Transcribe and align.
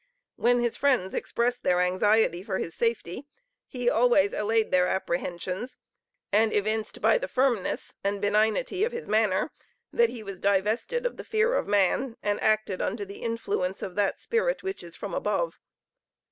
When 0.35 0.61
his 0.61 0.75
friends 0.77 1.13
expressed 1.13 1.61
their 1.61 1.79
anxiety 1.79 2.41
for 2.41 2.57
his 2.57 2.73
safety, 2.73 3.27
he 3.67 3.87
always 3.87 4.33
allayed 4.33 4.71
their 4.71 4.87
apprehensions, 4.87 5.77
and 6.31 6.51
evinced 6.51 7.01
by 7.01 7.19
the 7.19 7.27
firmness 7.27 7.93
and 8.03 8.19
benignity 8.19 8.83
of 8.83 8.93
his 8.93 9.07
manner 9.07 9.51
that 9.93 10.09
he 10.09 10.23
was 10.23 10.39
divested 10.39 11.05
of 11.05 11.17
the 11.17 11.23
fear 11.23 11.53
of 11.53 11.67
man, 11.67 12.17
and 12.23 12.41
acted 12.41 12.81
under 12.81 13.05
the 13.05 13.19
influence 13.21 13.83
of 13.83 13.93
that 13.93 14.17
spirit 14.17 14.63
which 14.63 14.81
is 14.81 14.95
from 14.95 15.13
above. 15.13 15.59